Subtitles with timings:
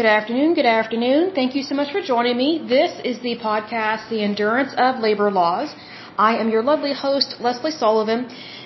[0.00, 0.54] Good afternoon.
[0.54, 1.32] Good afternoon.
[1.38, 2.50] Thank you so much for joining me.
[2.66, 5.74] This is the podcast, The Endurance of Labor Laws.
[6.16, 8.22] I am your lovely host, Leslie Sullivan,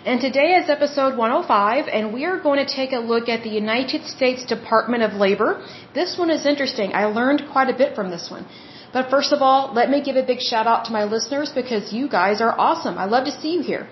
[0.07, 3.51] and today is episode 105, and we are going to take a look at the
[3.51, 5.51] United States Department of Labor.
[5.93, 6.95] This one is interesting.
[6.95, 8.47] I learned quite a bit from this one.
[8.93, 11.93] But first of all, let me give a big shout out to my listeners because
[11.93, 12.97] you guys are awesome.
[12.97, 13.89] I love to see you here.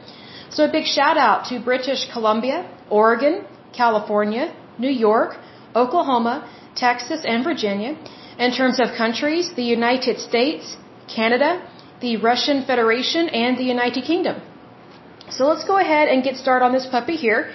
[0.51, 5.39] So a big shout out to British Columbia, Oregon, California, New York,
[5.75, 7.97] Oklahoma, Texas, and Virginia.
[8.39, 10.77] In terms of countries, the United States,
[11.09, 11.51] Canada,
[12.01, 14.41] the Russian Federation, and the United Kingdom.
[15.31, 17.53] So let's go ahead and get started on this puppy here.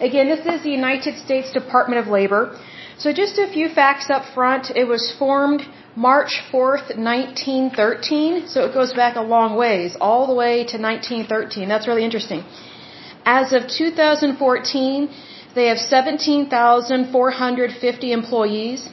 [0.00, 2.58] Again, this is the United States Department of Labor.
[2.98, 4.70] So just a few facts up front.
[4.74, 5.62] It was formed
[5.94, 8.48] March 4th, 1913.
[8.48, 11.68] So it goes back a long ways, all the way to 1913.
[11.68, 12.44] That's really interesting.
[13.24, 15.08] As of 2014,
[15.54, 18.88] they have 17,450 employees.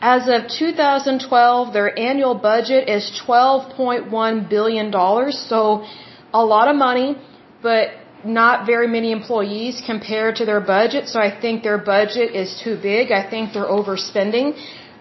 [0.00, 4.92] As of 2012, their annual budget is $12.1 billion.
[5.32, 5.84] So
[6.34, 7.16] a lot of money,
[7.62, 7.88] but
[8.24, 11.08] not very many employees compared to their budget.
[11.08, 13.10] So I think their budget is too big.
[13.10, 14.54] I think they're overspending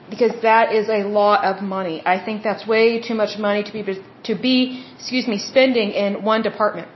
[0.09, 2.01] because that is a lot of money.
[2.05, 3.83] I think that's way too much money to be,
[4.23, 6.87] to be, excuse me, spending in one department.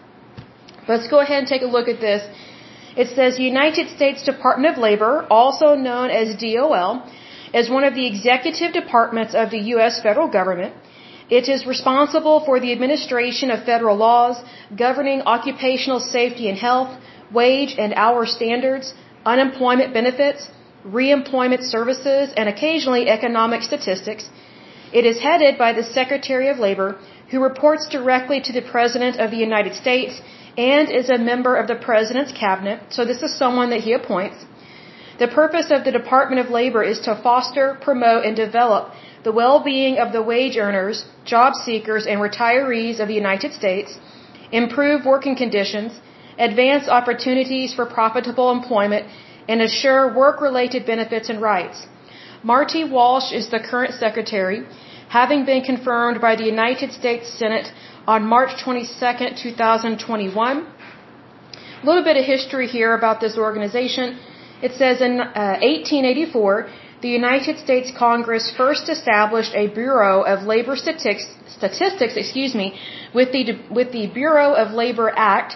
[0.88, 2.24] Let's go ahead and take a look at this
[2.96, 7.04] it says United States Department of Labor, also known as DOL,
[7.54, 10.02] is one of the executive departments of the U.S.
[10.02, 10.74] federal government.
[11.30, 14.42] It is responsible for the administration of federal laws
[14.76, 16.98] governing occupational safety and health,
[17.32, 18.94] wage and hour standards,
[19.26, 20.50] unemployment benefits,
[20.86, 24.30] reemployment services, and occasionally economic statistics.
[24.92, 26.98] It is headed by the Secretary of Labor,
[27.30, 30.20] who reports directly to the President of the United States
[30.60, 34.40] and is a member of the President's Cabinet, so this is someone that he appoints.
[35.22, 38.92] The purpose of the Department of Labor is to foster, promote, and develop
[39.28, 40.98] the well-being of the wage earners,
[41.34, 43.98] job seekers, and retirees of the United States,
[44.52, 45.92] improve working conditions,
[46.50, 49.06] advance opportunities for profitable employment,
[49.48, 51.88] and assure work-related benefits and rights.
[52.44, 54.60] Marty Walsh is the current secretary,
[55.10, 57.68] having been confirmed by the United States Senate
[58.08, 58.90] on March 22,
[59.42, 60.68] 2021.
[61.82, 64.20] A little bit of history here about this organization.
[64.62, 66.70] It says in uh, 1884,
[67.02, 72.78] the United States Congress first established a Bureau of Labor Statistics, statistics excuse me,
[73.14, 75.56] with the, with the Bureau of Labor Act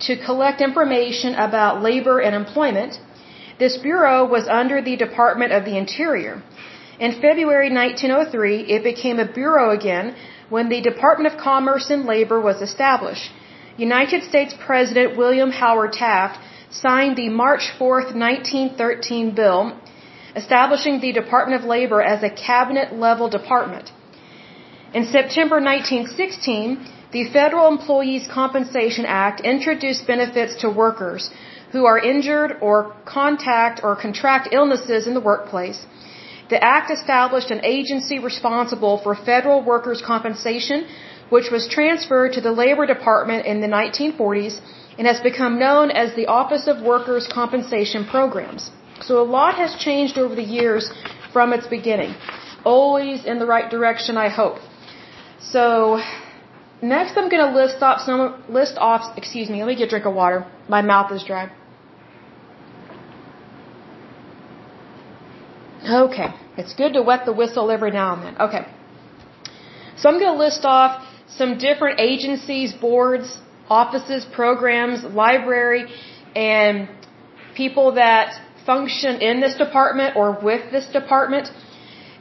[0.00, 2.98] to collect information about labor and employment.
[3.58, 6.42] This bureau was under the Department of the Interior.
[7.00, 10.16] In February 1903, it became a bureau again
[10.48, 13.30] when the Department of Commerce and Labor was established.
[13.76, 16.38] United States President William Howard Taft
[16.70, 19.76] signed the March 4, 1913 bill
[20.36, 23.90] establishing the Department of Labor as a cabinet level department.
[24.94, 31.30] In September 1916, the Federal Employees Compensation Act introduced benefits to workers
[31.72, 35.86] who are injured or contact or contract illnesses in the workplace
[36.50, 40.86] the Act established an agency responsible for federal workers' compensation,
[41.28, 44.60] which was transferred to the Labor Department in the 1940s
[44.98, 48.70] and has become known as the Office of Workers' Compensation Programs.
[49.00, 50.90] So a lot has changed over the years
[51.32, 52.14] from its beginning.
[52.64, 54.58] Always in the right direction, I hope.
[55.40, 56.02] So,
[56.82, 59.90] next I'm going to list off some, list off, excuse me, let me get a
[59.90, 60.46] drink of water.
[60.68, 61.52] My mouth is dry.
[65.88, 66.34] Okay.
[66.56, 68.40] It's good to wet the whistle every now and then.
[68.40, 68.66] Okay.
[69.96, 73.38] So I'm going to list off some different agencies, boards,
[73.68, 75.86] offices, programs, library,
[76.36, 76.88] and
[77.54, 81.50] people that function in this department or with this department.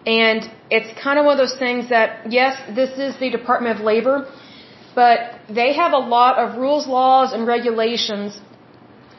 [0.05, 3.84] And it's kind of one of those things that, yes, this is the Department of
[3.84, 4.31] Labor,
[4.95, 8.39] but they have a lot of rules, laws, and regulations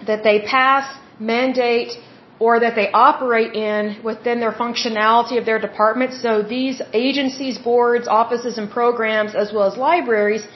[0.06, 1.92] that they pass, mandate,
[2.40, 6.14] or that they operate in within their functionality of their department.
[6.14, 10.46] So these agencies, boards, offices, and programs, as well as libraries,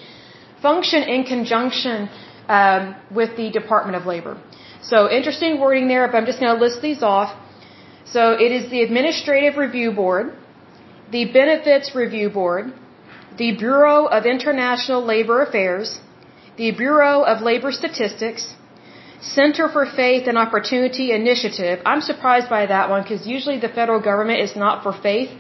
[0.61, 2.09] function in conjunction
[2.49, 4.41] um, with the Department of Labor.
[4.83, 7.31] So interesting wording there, but I'm just going to list these off.
[8.05, 10.35] So it is the Administrative Review Board,
[11.11, 12.73] the Benefits Review Board,
[13.39, 16.01] the Bureau of International Labor Affairs,
[16.57, 18.55] the Bureau of Labor Statistics,
[19.23, 21.81] Center for Faith and Opportunity Initiative.
[21.87, 25.31] I'm surprised by that one because usually the federal government is not for faith.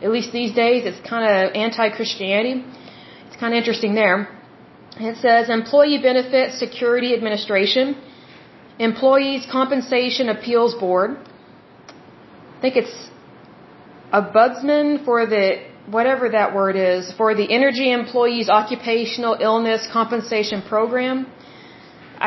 [0.00, 2.64] At least these days, it's kind of anti-Christianity.
[3.26, 4.28] It's kind of interesting there.
[4.98, 7.96] It says Employee Benefits Security Administration,
[8.78, 11.16] Employees Compensation Appeals Board.
[12.56, 13.08] I think it's
[14.12, 20.62] a ombudsman for the whatever that word is for the Energy Employees Occupational Illness Compensation
[20.62, 21.26] Program.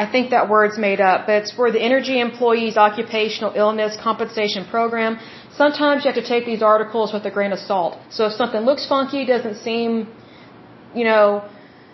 [0.02, 4.64] I think that word's made up, but it's for the Energy Employees Occupational Illness Compensation
[4.74, 5.14] Program.
[5.62, 7.94] Sometimes you have to take these articles with a grain of salt.
[8.18, 9.90] So if something looks funky, doesn't seem,
[11.00, 11.24] you know,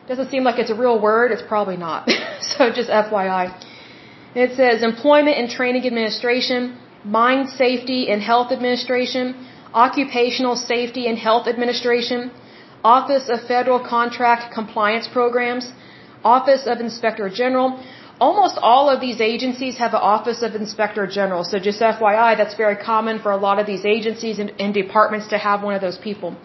[0.09, 2.09] doesn't seem like it's a real word, it's probably not.
[2.51, 3.45] so just FYI.
[4.43, 9.25] It says Employment and Training Administration, Mine Safety and Health Administration,
[9.85, 12.31] Occupational Safety and Health Administration,
[12.83, 15.71] Office of Federal Contract Compliance Programs,
[16.23, 17.83] Office of Inspector General.
[18.19, 21.43] Almost all of these agencies have an Office of Inspector General.
[21.43, 25.27] So just FYI, that's very common for a lot of these agencies and, and departments
[25.27, 26.35] to have one of those people.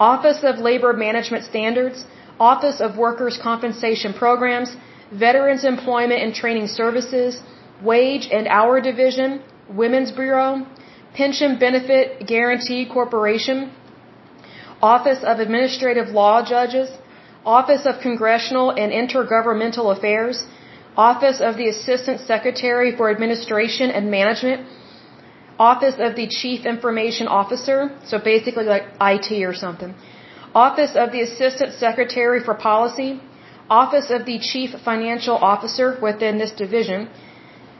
[0.00, 2.06] Office of Labor Management Standards,
[2.40, 4.76] Office of Workers' Compensation Programs,
[5.12, 7.42] Veterans Employment and Training Services,
[7.82, 10.66] Wage and Hour Division, Women's Bureau,
[11.14, 13.70] Pension Benefit Guarantee Corporation,
[14.80, 16.90] Office of Administrative Law Judges,
[17.44, 20.44] Office of Congressional and Intergovernmental Affairs,
[20.96, 24.66] Office of the Assistant Secretary for Administration and Management,
[25.58, 29.94] Office of the Chief Information Officer, so basically like IT or something,
[30.54, 33.20] Office of the Assistant Secretary for Policy,
[33.68, 37.08] Office of the Chief Financial Officer within this division.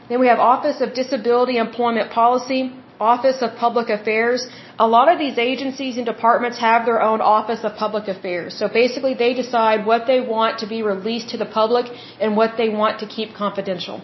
[0.09, 4.47] Then we have Office of Disability Employment Policy, Office of Public Affairs.
[4.79, 8.55] A lot of these agencies and departments have their own Office of Public Affairs.
[8.57, 11.85] So basically they decide what they want to be released to the public
[12.19, 14.01] and what they want to keep confidential.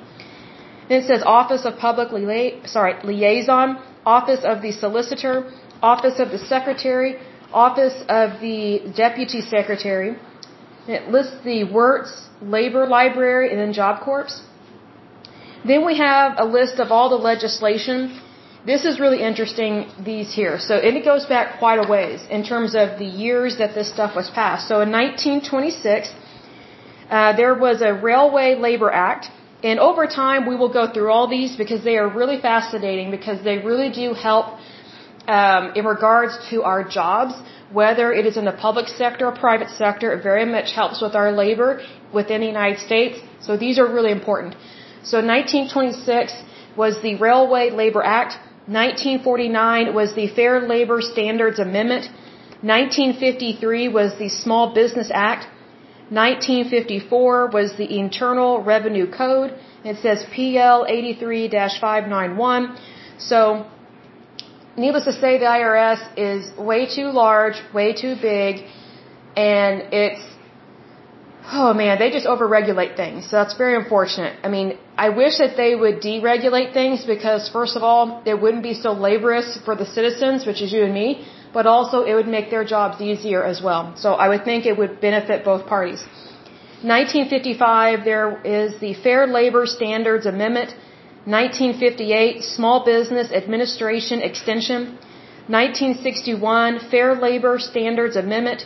[0.88, 2.09] Then it says Office of Public
[2.65, 5.51] sorry, Liaison, Office of the Solicitor,
[5.81, 7.18] Office of the Secretary,
[7.53, 10.18] Office of the Deputy Secretary.
[10.88, 14.42] It lists the Wirtz Labor Library and then Job Corps.
[15.65, 18.19] Then we have a list of all the legislation
[18.65, 20.59] this is really interesting, these here.
[20.59, 23.89] So, and it goes back quite a ways in terms of the years that this
[23.89, 24.67] stuff was passed.
[24.67, 26.13] So in 1926,
[27.09, 29.31] uh, there was a Railway Labor Act.
[29.63, 33.44] And over time, we will go through all these because they are really fascinating because
[33.44, 34.45] they really do help
[35.27, 37.33] um, in regards to our jobs,
[37.71, 40.13] whether it is in the public sector or private sector.
[40.13, 41.81] It very much helps with our labor
[42.13, 43.19] within the United States.
[43.41, 44.56] So these are really important.
[45.03, 46.33] So 1926
[46.75, 48.38] was the Railway Labor Act.
[48.69, 52.06] 1949 was the Fair Labor Standards Amendment.
[52.62, 55.48] 1953 was the Small Business Act.
[56.10, 59.57] 1954 was the Internal Revenue Code.
[59.83, 62.77] It says PL 83-591.
[63.18, 63.66] So,
[64.77, 68.66] needless to say, the IRS is way too large, way too big,
[69.36, 70.21] and it's
[71.51, 73.30] oh man, they just overregulate things.
[73.30, 74.40] So that's very unfortunate.
[74.44, 78.63] I mean, I wish that they would deregulate things because first of all, it wouldn't
[78.63, 82.28] be so laborious for the citizens, which is you and me, but also it would
[82.28, 83.94] make their jobs easier as well.
[83.96, 86.01] So I would think it would benefit both parties.
[86.81, 90.69] 1955, there is the Fair Labor Standards Amendment.
[91.25, 94.98] 1958, Small Business Administration Extension.
[95.48, 98.66] 1961, Fair Labor Standards Amendment.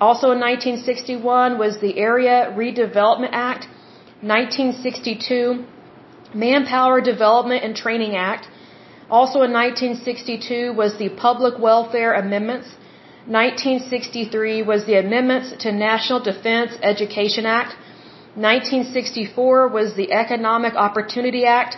[0.00, 3.68] Also in 1961 was the Area Redevelopment Act.
[4.22, 5.64] 1962,
[6.34, 8.48] Manpower Development and Training Act.
[9.10, 12.68] Also in 1962 was the Public Welfare Amendments.
[13.26, 17.76] 1963 was the amendments to National Defense Education Act.
[18.34, 21.76] 1964 was the Economic Opportunity Act.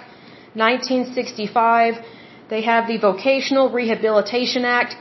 [0.54, 2.04] 1965
[2.52, 4.96] they have the Vocational Rehabilitation Act.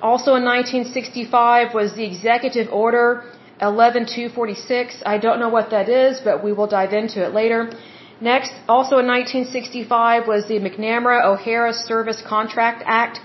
[0.00, 3.24] Also in 1965 was the Executive Order
[3.60, 5.02] 11246.
[5.04, 7.72] I don't know what that is, but we will dive into it later.
[8.20, 13.18] Next, also in 1965 was the McNamara-O'Hara Service Contract Act.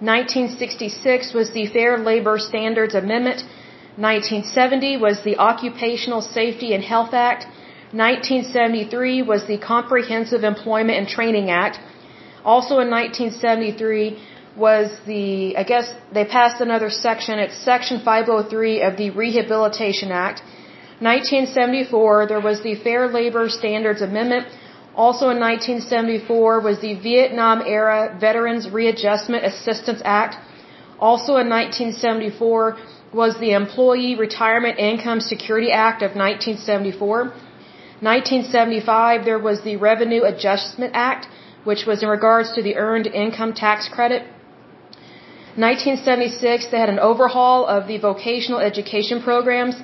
[0.00, 3.42] 1966 was the Fair Labor Standards Amendment.
[3.96, 7.44] 1970 was the Occupational Safety and Health Act.
[7.92, 11.78] 1973 was the Comprehensive Employment and Training Act.
[12.44, 14.18] Also in 1973
[14.56, 20.40] was the, I guess they passed another section, it's section 503 of the Rehabilitation Act.
[21.00, 24.46] 1974, there was the Fair Labor Standards Amendment.
[24.94, 30.36] Also in 1974 was the Vietnam Era Veterans Readjustment Assistance Act.
[30.98, 32.78] Also in 1974
[33.12, 37.24] was the Employee Retirement Income Security Act of 1974.
[38.00, 41.26] 1975 there was the Revenue Adjustment Act,
[41.64, 44.22] which was in regards to the Earned Income Tax Credit.
[45.56, 49.76] 1976, they had an overhaul of the vocational education programs.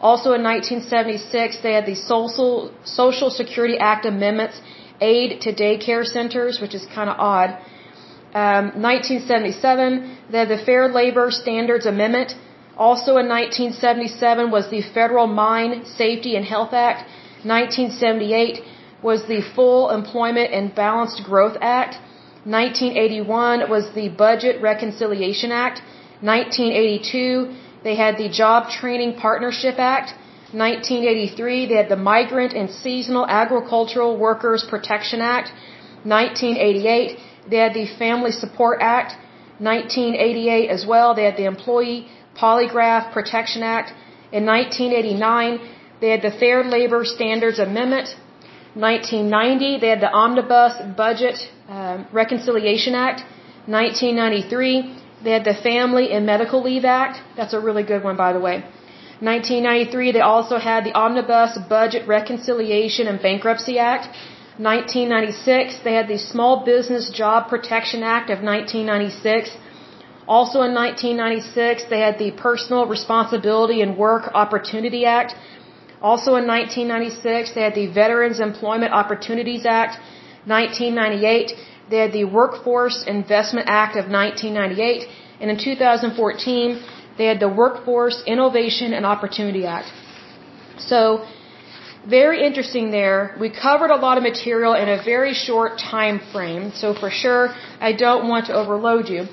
[0.00, 4.60] Also in 1976, they had the Social, Social Security Act amendments,
[5.00, 7.50] aid to daycare centers, which is kind of odd.
[8.34, 12.34] Um, 1977, they had the Fair Labor Standards Amendment.
[12.76, 17.00] Also in 1977 was the Federal Mine Safety and Health Act.
[17.44, 18.62] 1978
[19.02, 21.94] was the Full Employment and Balanced Growth Act.
[22.44, 25.80] 1981 was the Budget Reconciliation Act.
[26.20, 30.14] 1982, they had the Job Training Partnership Act.
[30.52, 35.52] 1983, they had the Migrant and Seasonal Agricultural Workers Protection Act.
[36.04, 37.18] 1988,
[37.48, 39.12] they had the Family Support Act.
[39.58, 43.92] 1988 as well, they had the Employee Polygraph Protection Act.
[44.32, 45.60] In 1989,
[46.00, 48.16] they had the Fair Labor Standards Amendment.
[48.74, 51.36] 1990, they had the Omnibus Budget
[51.68, 53.20] um, Reconciliation Act.
[53.66, 57.20] 1993, they had the Family and Medical Leave Act.
[57.36, 58.64] That's a really good one, by the way.
[59.20, 64.06] 1993, they also had the Omnibus Budget Reconciliation and Bankruptcy Act.
[64.58, 69.50] 1996, they had the Small Business Job Protection Act of 1996.
[70.26, 75.34] Also in 1996, they had the Personal Responsibility and Work Opportunity Act.
[76.02, 79.98] Also in 1996, they had the Veterans Employment Opportunities Act.
[80.46, 81.52] 1998,
[81.90, 85.08] they had the Workforce Investment Act of 1998.
[85.40, 86.82] And in 2014,
[87.18, 89.88] they had the Workforce Innovation and Opportunity Act.
[90.78, 91.24] So,
[92.08, 93.36] very interesting there.
[93.38, 97.54] We covered a lot of material in a very short time frame, so for sure
[97.80, 99.28] I don't want to overload you.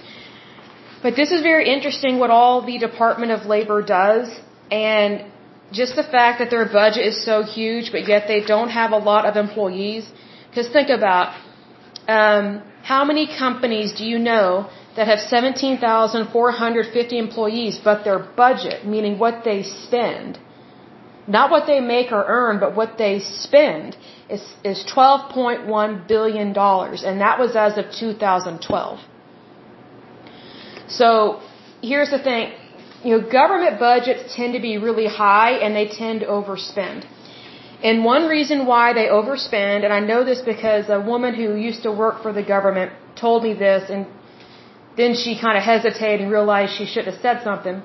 [1.01, 4.29] But this is very interesting what all the Department of Labor does
[4.69, 5.25] and
[5.71, 8.97] just the fact that their budget is so huge but yet they don't have a
[8.97, 10.11] lot of employees.
[10.49, 11.35] Because think about
[12.07, 19.19] um, how many companies do you know that have 17,450 employees but their budget, meaning
[19.19, 20.39] what they spend,
[21.27, 23.95] not what they make or earn, but what they spend,
[24.29, 26.47] is, is $12.1 billion.
[26.47, 28.99] And that was as of 2012.
[30.88, 31.41] So
[31.81, 32.53] here's the thing.
[33.03, 37.06] You know, government budgets tend to be really high and they tend to overspend.
[37.82, 41.84] And one reason why they overspend, and I know this because a woman who used
[41.84, 44.06] to work for the government told me this, and
[44.98, 47.82] then she kind of hesitated and realized she should have said something.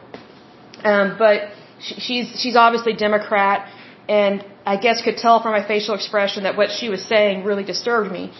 [0.82, 1.42] Um, but
[1.78, 3.70] she's she's obviously Democrat,
[4.08, 7.62] and I guess could tell from my facial expression that what she was saying really
[7.62, 8.32] disturbed me.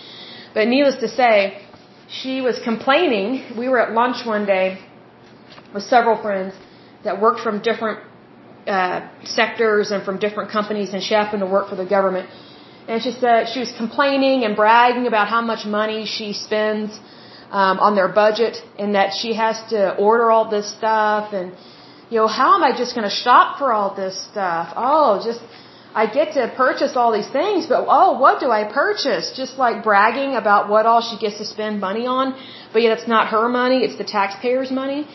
[0.55, 1.63] But needless to say,
[2.09, 3.57] she was complaining.
[3.57, 4.67] We were at lunch one day
[5.75, 6.55] with several friends
[7.05, 7.99] that worked from different
[8.67, 12.29] uh, sectors and from different companies, and she happened to work for the government.
[12.89, 16.99] And she said she was complaining and bragging about how much money she spends
[17.51, 21.53] um, on their budget, and that she has to order all this stuff, and
[22.11, 24.73] you know, how am I just going to shop for all this stuff?
[24.77, 25.41] Oh, just
[25.95, 29.33] I get to purchase all these things, but oh, what do I purchase?
[29.37, 32.35] Just like bragging about what all she gets to spend money on,
[32.73, 35.07] but yet it's not her money, it's the taxpayers' money.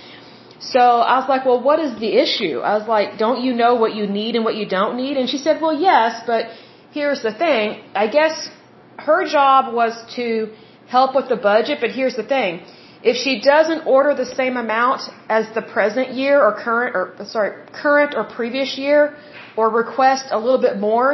[0.59, 2.59] So I was like, well, what is the issue?
[2.59, 5.15] I was like, don't you know what you need and what you don't need?
[5.17, 6.47] And she said, well, yes, but
[6.91, 7.81] here's the thing.
[7.95, 8.49] I guess
[8.97, 10.51] her job was to
[10.87, 12.65] help with the budget, but here's the thing.
[13.01, 17.51] If she doesn't order the same amount as the present year or current or sorry,
[17.71, 19.15] current or previous year,
[19.59, 21.09] or request a little bit more,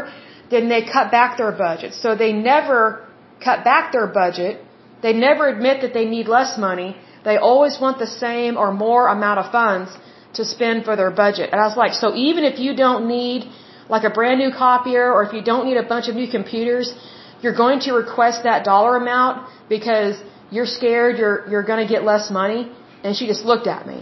[0.50, 1.94] then they cut back their budget.
[1.94, 3.08] So they never
[3.44, 4.54] cut back their budget.
[5.02, 6.90] They never admit that they need less money.
[7.27, 9.91] They always want the same or more amount of funds
[10.38, 11.50] to spend for their budget.
[11.51, 13.50] And I was like, so even if you don't need
[13.96, 16.94] like a brand new copier or if you don't need a bunch of new computers,
[17.41, 20.15] you're going to request that dollar amount because
[20.55, 22.62] you're scared you're you're going to get less money.
[23.03, 24.00] And she just looked at me.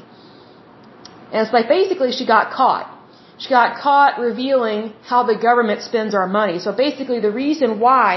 [1.32, 2.94] And it's like basically she got caught
[3.38, 6.60] she got caught revealing how the government spends our money.
[6.60, 8.08] So basically the reason why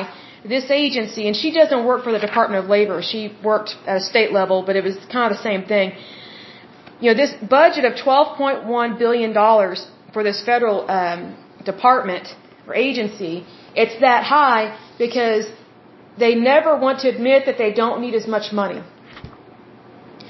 [0.48, 4.00] this agency, and she doesn't work for the Department of Labor, she worked at a
[4.00, 5.92] state level, but it was kind of the same thing.
[7.00, 9.34] You know, this budget of $12.1 billion
[10.12, 12.26] for this federal um, department
[12.66, 15.46] or agency, it's that high because
[16.18, 18.82] they never want to admit that they don't need as much money.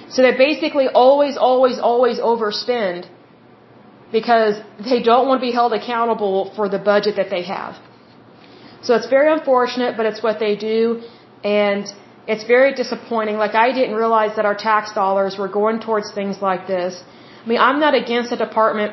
[0.08, 3.08] So they basically always, always, always overspend
[4.12, 4.54] because
[4.90, 7.74] they don't want to be held accountable for the budget that they have.
[8.86, 11.02] So it's very unfortunate, but it's what they do,
[11.42, 11.84] and
[12.32, 13.36] it's very disappointing.
[13.44, 17.02] Like I didn't realize that our tax dollars were going towards things like this.
[17.44, 18.92] I mean, I'm not against the department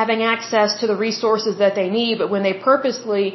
[0.00, 3.26] having access to the resources that they need, but when they purposely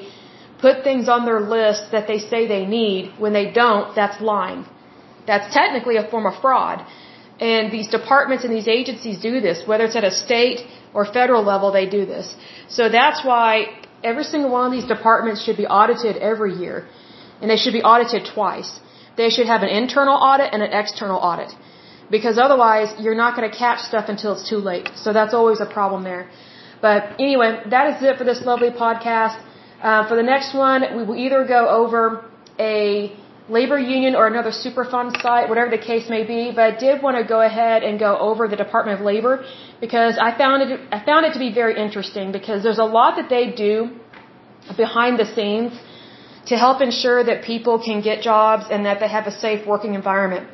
[0.65, 4.65] put things on their list that they say they need, when they don't, that's lying.
[5.27, 6.85] That's technically a form of fraud.
[7.39, 10.59] And these departments and these agencies do this, whether it's at a state
[10.93, 12.35] or federal level, they do this.
[12.69, 13.49] So that's why
[14.03, 16.87] every single one of these departments should be audited every year.
[17.41, 18.71] And they should be audited twice.
[19.21, 21.51] they should have an internal audit and an external audit.
[22.15, 24.89] Because otherwise, you're not going to catch stuff until it's too late.
[25.03, 26.23] So that's always a problem there.
[26.81, 29.37] But anyway, that is it for this lovely podcast.
[29.81, 32.25] Uh, for the next one, we will either go over
[32.59, 33.15] a
[33.49, 36.51] labor union or another Superfund site, whatever the case may be.
[36.55, 39.45] But I did want to go ahead and go over the Department of Labor
[39.81, 43.17] because I found it I found it to be very interesting because there's a lot
[43.17, 43.91] that they do
[44.77, 45.73] behind the scenes
[46.47, 49.93] to help ensure that people can get jobs and that they have a safe working
[49.93, 50.49] environment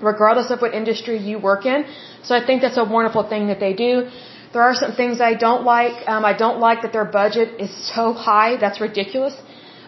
[0.00, 1.84] regardless of what industry you work in.
[2.22, 4.10] So I think that's a wonderful thing that they do.
[4.52, 6.08] There are some things I don't like.
[6.08, 8.56] Um, I don't like that their budget is so high.
[8.56, 9.34] That's ridiculous.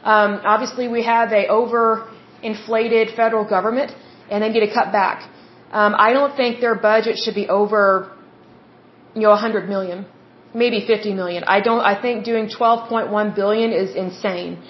[0.03, 2.09] Um, obviously, we have a over
[2.43, 3.93] inflated federal government,
[4.31, 5.29] and they need to cut back.
[5.73, 8.13] Um, I don't think their budget should be over,
[9.15, 10.07] you know, 100 million,
[10.55, 11.45] maybe 50 million.
[11.45, 11.81] I don't.
[11.81, 14.63] I think doing 12.1 billion is insane.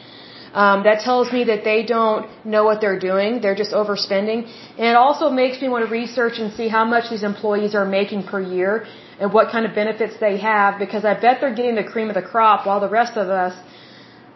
[0.63, 3.41] Um, that tells me that they don't know what they're doing.
[3.43, 4.39] They're just overspending.
[4.79, 7.85] And it also makes me want to research and see how much these employees are
[7.85, 8.87] making per year
[9.21, 12.15] and what kind of benefits they have because I bet they're getting the cream of
[12.15, 13.55] the crop while the rest of us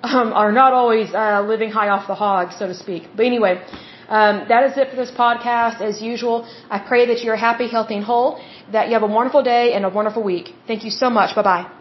[0.03, 3.09] um, are not always uh, living high off the hog, so to speak.
[3.17, 3.63] But anyway,
[4.09, 5.81] um, that is it for this podcast.
[5.81, 8.41] As usual, I pray that you're happy, healthy, and whole,
[8.73, 10.55] that you have a wonderful day and a wonderful week.
[10.67, 11.35] Thank you so much.
[11.35, 11.80] Bye bye.